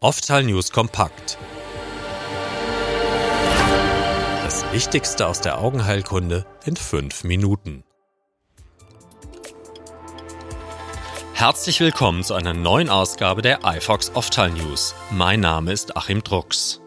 Oftal 0.00 0.44
News 0.44 0.70
kompakt. 0.70 1.38
Das 4.44 4.64
Wichtigste 4.70 5.26
aus 5.26 5.40
der 5.40 5.58
Augenheilkunde 5.58 6.46
in 6.64 6.76
fünf 6.76 7.24
Minuten. 7.24 7.82
Herzlich 11.34 11.80
willkommen 11.80 12.22
zu 12.22 12.34
einer 12.34 12.54
neuen 12.54 12.90
Ausgabe 12.90 13.42
der 13.42 13.64
iFox 13.64 14.12
Oftal 14.14 14.50
News. 14.50 14.94
Mein 15.10 15.40
Name 15.40 15.72
ist 15.72 15.96
Achim 15.96 16.22
Drucks. 16.22 16.80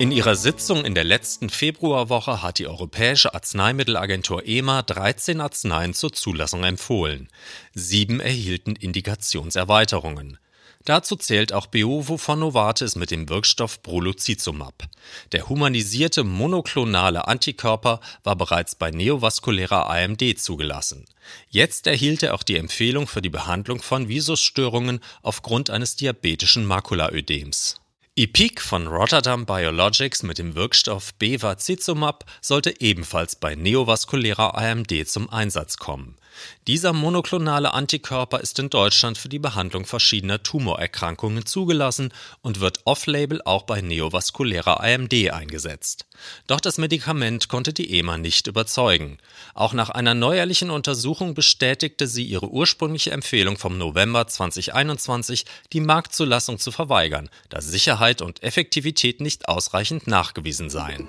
In 0.00 0.12
ihrer 0.12 0.34
Sitzung 0.34 0.86
in 0.86 0.94
der 0.94 1.04
letzten 1.04 1.50
Februarwoche 1.50 2.40
hat 2.40 2.58
die 2.58 2.66
Europäische 2.66 3.34
Arzneimittelagentur 3.34 4.46
EMA 4.46 4.80
13 4.80 5.42
Arzneien 5.42 5.92
zur 5.92 6.10
Zulassung 6.14 6.64
empfohlen. 6.64 7.28
Sieben 7.74 8.18
erhielten 8.18 8.76
Indikationserweiterungen. 8.76 10.38
Dazu 10.86 11.16
zählt 11.16 11.52
auch 11.52 11.66
Beovo 11.66 12.16
von 12.16 12.38
Novartis 12.38 12.96
mit 12.96 13.10
dem 13.10 13.28
Wirkstoff 13.28 13.82
Brolucizumab. 13.82 14.88
Der 15.32 15.50
humanisierte 15.50 16.24
monoklonale 16.24 17.28
Antikörper 17.28 18.00
war 18.24 18.36
bereits 18.36 18.76
bei 18.76 18.90
neovaskulärer 18.90 19.90
AMD 19.90 20.38
zugelassen. 20.38 21.04
Jetzt 21.50 21.86
erhielt 21.86 22.22
er 22.22 22.32
auch 22.32 22.42
die 22.42 22.56
Empfehlung 22.56 23.06
für 23.06 23.20
die 23.20 23.28
Behandlung 23.28 23.82
von 23.82 24.08
Visusstörungen 24.08 25.00
aufgrund 25.20 25.68
eines 25.68 25.94
diabetischen 25.96 26.64
Makulaödems. 26.64 27.80
Epic 28.22 28.60
von 28.60 28.86
Rotterdam 28.86 29.46
Biologics 29.46 30.22
mit 30.22 30.36
dem 30.36 30.54
Wirkstoff 30.54 31.14
Bevacizumab 31.14 32.26
sollte 32.42 32.78
ebenfalls 32.78 33.34
bei 33.34 33.54
neovaskulärer 33.54 34.58
AMD 34.58 35.08
zum 35.08 35.30
Einsatz 35.30 35.78
kommen. 35.78 36.18
Dieser 36.66 36.92
monoklonale 36.92 37.72
Antikörper 37.72 38.40
ist 38.40 38.58
in 38.58 38.70
Deutschland 38.70 39.18
für 39.18 39.28
die 39.28 39.38
Behandlung 39.38 39.84
verschiedener 39.84 40.42
Tumorerkrankungen 40.42 41.46
zugelassen 41.46 42.12
und 42.42 42.60
wird 42.60 42.80
off-label 42.84 43.42
auch 43.44 43.62
bei 43.62 43.80
neovaskulärer 43.80 44.80
AMD 44.80 45.30
eingesetzt. 45.32 46.06
Doch 46.46 46.60
das 46.60 46.78
Medikament 46.78 47.48
konnte 47.48 47.72
die 47.72 47.98
EMA 47.98 48.18
nicht 48.18 48.46
überzeugen. 48.46 49.18
Auch 49.54 49.72
nach 49.72 49.90
einer 49.90 50.14
neuerlichen 50.14 50.70
Untersuchung 50.70 51.34
bestätigte 51.34 52.06
sie 52.06 52.24
ihre 52.24 52.48
ursprüngliche 52.48 53.10
Empfehlung 53.10 53.56
vom 53.56 53.78
November 53.78 54.26
2021, 54.26 55.46
die 55.72 55.80
Marktzulassung 55.80 56.58
zu 56.58 56.72
verweigern, 56.72 57.30
da 57.48 57.60
Sicherheit 57.60 58.22
und 58.22 58.42
Effektivität 58.42 59.20
nicht 59.20 59.48
ausreichend 59.48 60.06
nachgewiesen 60.06 60.70
seien. 60.70 61.08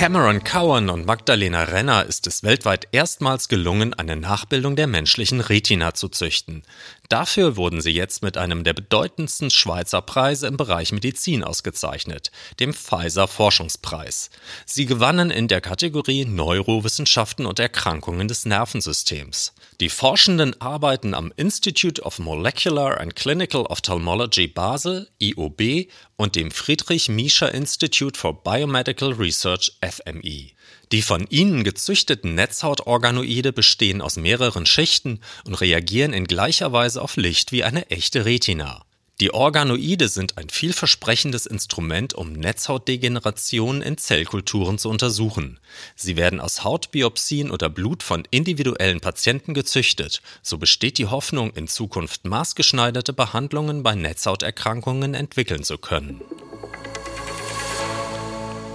Cameron 0.00 0.42
Cowan 0.42 0.88
und 0.88 1.04
Magdalena 1.04 1.64
Renner 1.64 2.06
ist 2.06 2.26
es 2.26 2.42
weltweit 2.42 2.88
erstmals 2.90 3.48
gelungen, 3.48 3.92
eine 3.92 4.16
Nachbildung 4.16 4.74
der 4.74 4.86
menschlichen 4.86 5.42
Retina 5.42 5.92
zu 5.92 6.08
züchten. 6.08 6.62
Dafür 7.10 7.56
wurden 7.56 7.80
sie 7.80 7.90
jetzt 7.90 8.22
mit 8.22 8.36
einem 8.36 8.62
der 8.62 8.72
bedeutendsten 8.72 9.50
Schweizer 9.50 10.00
Preise 10.00 10.46
im 10.46 10.56
Bereich 10.56 10.92
Medizin 10.92 11.42
ausgezeichnet, 11.42 12.30
dem 12.60 12.72
Pfizer 12.72 13.26
Forschungspreis. 13.26 14.30
Sie 14.64 14.86
gewannen 14.86 15.32
in 15.32 15.48
der 15.48 15.60
Kategorie 15.60 16.24
Neurowissenschaften 16.24 17.46
und 17.46 17.58
Erkrankungen 17.58 18.28
des 18.28 18.46
Nervensystems. 18.46 19.54
Die 19.80 19.88
Forschenden 19.88 20.60
arbeiten 20.60 21.12
am 21.14 21.32
Institute 21.36 22.00
of 22.00 22.20
Molecular 22.20 23.00
and 23.00 23.16
Clinical 23.16 23.62
Ophthalmology 23.62 24.46
Basel, 24.46 25.08
IOB, 25.18 25.88
und 26.14 26.36
dem 26.36 26.52
Friedrich 26.52 27.08
Miescher 27.08 27.52
Institute 27.52 28.16
for 28.16 28.40
Biomedical 28.44 29.14
Research, 29.14 29.72
FMI. 29.80 30.54
Die 30.92 31.02
von 31.02 31.26
ihnen 31.28 31.62
gezüchteten 31.62 32.34
Netzhautorganoide 32.34 33.52
bestehen 33.52 34.00
aus 34.02 34.16
mehreren 34.16 34.66
Schichten 34.66 35.20
und 35.44 35.60
reagieren 35.60 36.12
in 36.12 36.26
gleicher 36.26 36.72
Weise 36.72 37.00
auf 37.00 37.16
Licht 37.16 37.52
wie 37.52 37.64
eine 37.64 37.90
echte 37.90 38.24
Retina. 38.24 38.84
Die 39.20 39.34
Organoide 39.34 40.08
sind 40.08 40.38
ein 40.38 40.48
vielversprechendes 40.48 41.44
Instrument, 41.44 42.14
um 42.14 42.32
Netzhautdegenerationen 42.32 43.82
in 43.82 43.98
Zellkulturen 43.98 44.78
zu 44.78 44.88
untersuchen. 44.88 45.60
Sie 45.94 46.16
werden 46.16 46.40
aus 46.40 46.64
Hautbiopsien 46.64 47.50
oder 47.50 47.68
Blut 47.68 48.02
von 48.02 48.26
individuellen 48.30 49.00
Patienten 49.00 49.52
gezüchtet. 49.52 50.22
So 50.40 50.56
besteht 50.56 50.96
die 50.96 51.06
Hoffnung, 51.06 51.52
in 51.52 51.68
Zukunft 51.68 52.24
maßgeschneiderte 52.24 53.12
Behandlungen 53.12 53.82
bei 53.82 53.94
Netzhauterkrankungen 53.94 55.12
entwickeln 55.12 55.64
zu 55.64 55.76
können. 55.76 56.22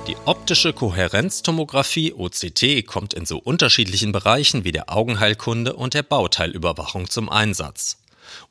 Die 0.08 0.18
optische 0.26 0.72
Kohärenztomographie 0.72 2.14
OCT 2.14 2.86
kommt 2.86 3.16
in 3.16 3.26
so 3.26 3.40
unterschiedlichen 3.40 4.12
Bereichen 4.12 4.64
wie 4.64 4.72
der 4.72 4.96
Augenheilkunde 4.96 5.74
und 5.74 5.96
der 5.96 6.04
Bauteilüberwachung 6.04 7.10
zum 7.10 7.28
Einsatz. 7.28 7.98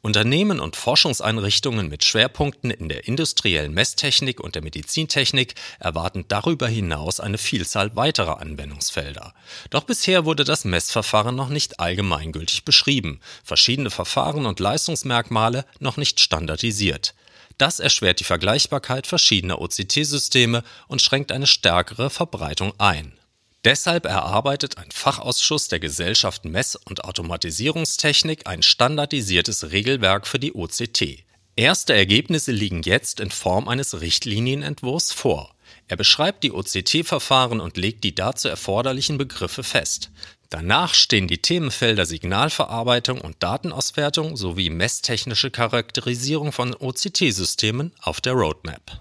Unternehmen 0.03 0.59
und 0.59 0.75
Forschungseinrichtungen 0.75 1.89
mit 1.89 2.05
Schwerpunkten 2.05 2.73
in 2.73 2.89
der 2.89 3.07
industriellen 3.07 3.73
Messtechnik 3.73 4.41
und 4.41 4.57
der 4.57 4.63
Medizintechnik 4.63 5.55
erwarten 5.79 6.25
darüber 6.27 6.67
hinaus 6.67 7.21
eine 7.21 7.39
Vielzahl 7.39 7.95
weiterer 7.95 8.41
Anwendungsfelder. 8.41 9.33
Doch 9.71 9.85
bisher 9.85 10.25
wurde 10.25 10.43
das 10.43 10.65
Messverfahren 10.65 11.37
noch 11.37 11.51
nicht 11.51 11.79
allgemeingültig 11.79 12.65
beschrieben, 12.65 13.21
verschiedene 13.45 13.91
Verfahren 13.91 14.47
und 14.47 14.59
Leistungsmerkmale 14.59 15.65
noch 15.79 15.99
nicht 15.99 16.19
standardisiert. 16.19 17.15
Das 17.59 17.81
erschwert 17.81 18.21
die 18.21 18.25
Vergleichbarkeit 18.25 19.07
verschiedener 19.07 19.61
OCT-Systeme 19.61 20.65
und 20.89 21.03
schränkt 21.03 21.33
eine 21.33 21.47
stärkere 21.47 22.11
Verbreitung 22.11 22.73
ein. 22.79 23.19
Deshalb 23.65 24.05
erarbeitet 24.05 24.77
ein 24.77 24.91
Fachausschuss 24.91 25.69
der 25.69 25.81
Gesellschaft 25.81 26.45
Mess- 26.45 26.77
und 26.77 27.05
Automatisierungstechnik 27.05 28.47
ein 28.47 28.63
standardisiertes 28.63 29.71
Regelwerk 29.73 30.27
für 30.27 30.39
die 30.39 30.55
OCT. 30.55 31.25
Erste 31.57 31.95
Ergebnisse 31.95 32.53
liegen 32.53 32.83
jetzt 32.83 33.21
in 33.21 33.31
Form 33.31 33.69
eines 33.69 34.01
Richtlinienentwurfs 34.01 35.13
vor. 35.13 35.55
Er 35.87 35.97
beschreibt 35.97 36.43
die 36.43 36.53
OCT-Verfahren 36.53 37.61
und 37.61 37.77
legt 37.77 38.05
die 38.05 38.15
dazu 38.15 38.49
erforderlichen 38.49 39.17
Begriffe 39.17 39.63
fest. 39.63 40.11
Danach 40.55 40.95
stehen 40.95 41.27
die 41.27 41.39
Themenfelder 41.39 42.07
Signalverarbeitung 42.07 43.21
und 43.21 43.35
Datenauswertung 43.43 44.37
sowie 44.37 44.71
messtechnische 44.71 45.51
Charakterisierung 45.51 46.53
von 46.53 46.77
OCT-Systemen 46.77 47.91
auf 48.01 48.21
der 48.21 48.35
Roadmap. 48.35 49.01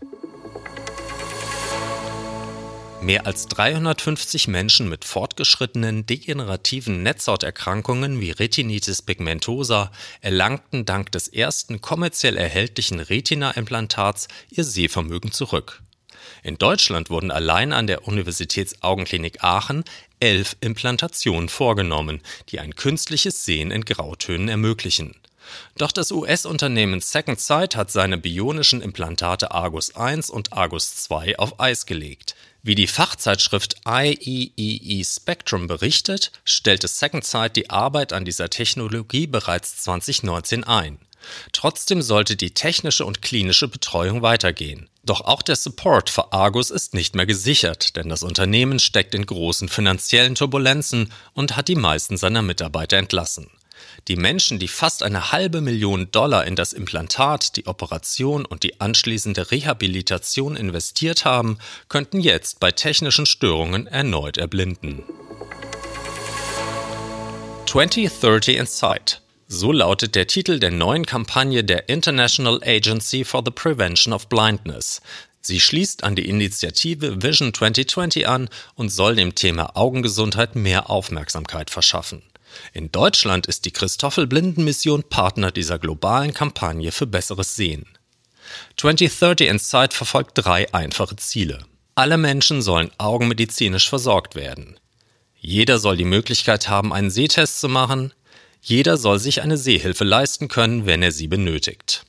Mehr 3.03 3.28
als 3.28 3.46
350 3.50 4.47
Menschen 4.47 4.90
mit 4.90 5.06
fortgeschrittenen 5.06 6.08
degenerativen 6.08 7.03
Netzhauterkrankungen 7.03 8.19
wie 8.19 8.31
Retinitis 8.31 9.03
pigmentosa 9.03 9.92
erlangten 10.22 10.86
dank 10.86 11.12
des 11.12 11.28
ersten 11.28 11.81
kommerziell 11.81 12.36
erhältlichen 12.36 13.00
Retina-Implantats 13.00 14.28
ihr 14.50 14.63
Sehvermögen 14.63 15.31
zurück. 15.31 15.84
In 16.44 16.58
Deutschland 16.58 17.10
wurden 17.10 17.32
allein 17.32 17.74
an 17.74 17.88
der 17.88 18.08
Universitätsaugenklinik 18.08 19.44
Aachen 19.44 19.84
elf 20.20 20.56
Implantationen 20.62 21.50
vorgenommen, 21.50 22.22
die 22.50 22.60
ein 22.60 22.76
künstliches 22.76 23.46
Sehen 23.46 23.72
in 23.72 23.86
Grautönen 23.86 24.50
ermöglichen. 24.50 25.16
Doch 25.78 25.92
das 25.92 26.12
US-Unternehmen 26.12 27.02
Second 27.02 27.40
Sight 27.40 27.76
hat 27.76 27.92
seine 27.92 28.18
bionischen 28.18 28.82
Implantate 28.82 29.52
Argus 29.52 29.96
1 29.96 30.30
und 30.30 30.54
Argus 30.54 30.96
2 30.96 31.38
auf 31.40 31.60
Eis 31.60 31.86
gelegt. 31.86 32.36
Wie 32.62 32.76
die 32.76 32.88
Fachzeitschrift 32.88 33.76
IEEE 33.86 35.04
Spectrum 35.04 35.68
berichtet, 35.68 36.32
stellte 36.46 36.88
Second 36.88 37.26
Sight 37.26 37.58
die 37.58 37.70
Arbeit 37.70 38.14
an 38.14 38.24
dieser 38.24 38.50
Technologie 38.50 39.28
bereits 39.28 39.84
2019 39.84 40.64
ein. 40.64 41.00
Trotzdem 41.52 42.02
sollte 42.02 42.36
die 42.36 42.54
technische 42.54 43.06
und 43.06 43.22
klinische 43.22 43.68
Betreuung 43.68 44.22
weitergehen. 44.22 44.90
Doch 45.06 45.19
auch 45.19 45.41
der 45.41 45.58
Support 45.58 46.09
für 46.09 46.31
Argus 46.31 46.72
ist 46.72 46.94
nicht 46.94 47.14
mehr 47.14 47.25
gesichert, 47.25 47.97
denn 47.97 48.08
das 48.08 48.24
Unternehmen 48.24 48.80
steckt 48.80 49.14
in 49.14 49.25
großen 49.25 49.68
finanziellen 49.68 50.36
Turbulenzen 50.36 51.12
und 51.34 51.58
hat 51.58 51.68
die 51.68 51.75
meisten 51.75 52.16
seiner 52.16 52.41
Mitarbeiter 52.41 52.97
entlassen. 52.97 53.50
Die 54.08 54.16
Menschen, 54.16 54.59
die 54.59 54.69
fast 54.69 55.03
eine 55.03 55.34
halbe 55.34 55.59
Million 55.59 56.10
Dollar 56.12 56.45
in 56.45 56.56
das 56.56 56.72
Implantat, 56.72 57.57
die 57.57 57.68
Operation 57.68 58.45
und 58.45 58.63
die 58.63 58.80
anschließende 58.80 59.51
Rehabilitation 59.51 60.56
investiert 60.56 61.25
haben, 61.25 61.57
könnten 61.89 62.22
jetzt 62.22 62.62
bei 62.62 62.72
technischen 62.72 63.25
Störungen 63.25 63.88
erneut 63.88 64.38
erblinden. 64.38 65.04
2030 67.66 68.56
Insight 68.57 69.23
so 69.54 69.72
lautet 69.72 70.16
der 70.16 70.28
Titel 70.28 70.60
der 70.60 70.72
neuen 70.72 71.06
Kampagne 71.06 71.64
der 71.64 71.88
International 71.88 72.60
Agency 72.64 73.24
for 73.24 73.44
the 73.46 73.52
Prevention 73.52 74.12
of 74.14 74.28
Blindness. 74.28 75.02
Sie 75.42 75.60
schließt 75.60 76.04
an 76.04 76.16
die 76.16 76.28
Initiative 76.28 77.22
Vision 77.22 77.54
2020 77.54 78.28
an 78.28 78.50
und 78.76 78.90
soll 78.90 79.16
dem 79.16 79.36
Thema 79.36 79.78
Augengesundheit 79.78 80.56
mehr 80.56 80.90
Aufmerksamkeit 80.90 81.70
verschaffen. 81.70 82.24
In 82.74 82.92
Deutschland 82.92 83.46
ist 83.46 83.66
die 83.66 83.72
Christoffel 83.72 84.26
Blindenmission 84.28 85.04
Partner 85.04 85.52
dieser 85.52 85.80
globalen 85.80 86.34
Kampagne 86.34 86.92
für 86.92 87.08
besseres 87.08 87.56
Sehen. 87.56 87.86
2030 88.78 89.48
Insight 89.48 89.94
verfolgt 89.94 90.32
drei 90.36 90.74
einfache 90.74 91.16
Ziele. 91.16 91.60
Alle 91.96 92.18
Menschen 92.18 92.62
sollen 92.62 92.92
augenmedizinisch 92.98 93.88
versorgt 93.88 94.36
werden. 94.36 94.80
Jeder 95.40 95.78
soll 95.78 95.98
die 95.98 96.06
Möglichkeit 96.06 96.70
haben, 96.70 96.94
einen 96.94 97.12
Sehtest 97.12 97.60
zu 97.60 97.70
machen. 97.70 98.14
Jeder 98.65 98.95
soll 98.95 99.19
sich 99.19 99.42
eine 99.42 99.57
Sehhilfe 99.57 100.06
leisten 100.06 100.48
können, 100.48 100.86
wenn 100.86 101.04
er 101.04 101.12
sie 101.12 101.27
benötigt. 101.27 102.06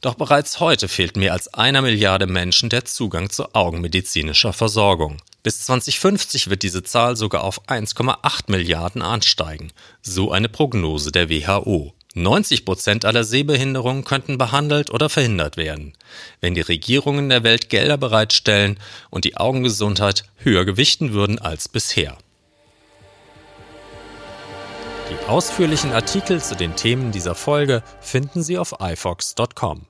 Doch 0.00 0.14
bereits 0.14 0.58
heute 0.58 0.88
fehlt 0.88 1.18
mehr 1.18 1.34
als 1.34 1.52
einer 1.52 1.82
Milliarde 1.82 2.26
Menschen 2.26 2.70
der 2.70 2.86
Zugang 2.86 3.28
zu 3.28 3.54
augenmedizinischer 3.54 4.54
Versorgung. 4.54 5.18
Bis 5.42 5.60
2050 5.66 6.48
wird 6.48 6.62
diese 6.62 6.82
Zahl 6.84 7.16
sogar 7.16 7.44
auf 7.44 7.68
1,8 7.68 8.50
Milliarden 8.50 9.02
ansteigen, 9.02 9.72
so 10.00 10.32
eine 10.32 10.48
Prognose 10.48 11.12
der 11.12 11.28
WHO. 11.28 11.92
90 12.14 12.64
Prozent 12.64 13.04
aller 13.04 13.24
Sehbehinderungen 13.24 14.04
könnten 14.04 14.38
behandelt 14.38 14.90
oder 14.90 15.10
verhindert 15.10 15.58
werden, 15.58 15.92
wenn 16.40 16.54
die 16.54 16.62
Regierungen 16.62 17.28
der 17.28 17.42
Welt 17.42 17.68
Gelder 17.68 17.98
bereitstellen 17.98 18.78
und 19.10 19.26
die 19.26 19.36
Augengesundheit 19.36 20.24
höher 20.36 20.64
gewichten 20.64 21.12
würden 21.12 21.38
als 21.38 21.68
bisher. 21.68 22.16
Ausführlichen 25.28 25.92
Artikel 25.92 26.42
zu 26.42 26.54
den 26.54 26.76
Themen 26.76 27.10
dieser 27.10 27.34
Folge 27.34 27.82
finden 28.00 28.42
Sie 28.42 28.58
auf 28.58 28.74
ifox.com. 28.80 29.86